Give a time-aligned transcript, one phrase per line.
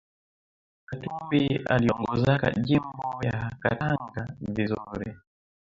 [0.85, 5.15] Katumbi aliongozaka jimbo ya katanga vizuri